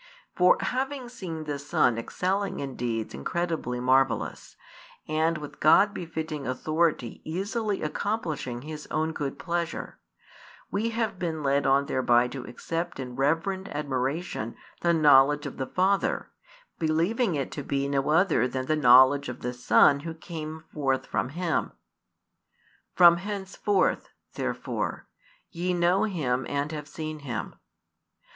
For 0.35 0.57
having 0.59 1.09
seen 1.09 1.43
the 1.43 1.59
Son 1.59 1.95
excelling 1.99 2.59
in 2.59 2.75
deeds 2.75 3.13
incredibly 3.13 3.79
marvellous, 3.79 4.55
and 5.07 5.37
with 5.37 5.59
God 5.59 5.93
befitting 5.93 6.47
authority 6.47 7.21
easily 7.23 7.83
accomplishing 7.83 8.63
His 8.63 8.87
own 8.89 9.11
good 9.13 9.37
pleasure, 9.37 9.99
we 10.71 10.89
have 10.89 11.19
been 11.19 11.43
led 11.43 11.67
on 11.67 11.85
thereby 11.85 12.27
to 12.29 12.43
accept 12.47 12.99
in 12.99 13.15
reverent 13.15 13.67
admiration 13.69 14.55
the 14.79 14.91
knowledge 14.91 15.45
of 15.45 15.57
the 15.57 15.67
Father, 15.67 16.31
believing 16.79 17.35
it 17.35 17.51
to 17.51 17.61
be 17.61 17.87
no 17.87 18.09
other 18.09 18.47
than 18.47 18.65
the 18.65 18.75
knowledge 18.75 19.29
of 19.29 19.41
the 19.41 19.53
Son 19.53 19.99
Who 19.99 20.15
came 20.15 20.63
forth 20.73 21.05
from 21.05 21.29
Him. 21.29 21.73
From 22.95 23.17
henceforth, 23.17 24.09
therefore, 24.33 25.05
ye 25.51 25.75
know 25.75 26.05
Him 26.05 26.47
and 26.49 26.71
have 26.71 26.87
seen 26.87 27.19
Him. 27.19 27.53